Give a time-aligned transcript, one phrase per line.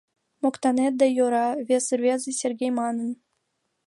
[0.41, 3.09] Моктанет да йӧра...— вес рвезе, Сергей, манын.